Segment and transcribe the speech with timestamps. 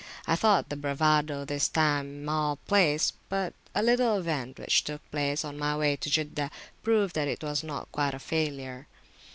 [0.25, 5.45] I thought the bravado this time mal place; but a little event which took place
[5.45, 6.49] on my way to Jeddah
[6.81, 8.87] proved that it was not quite a failure.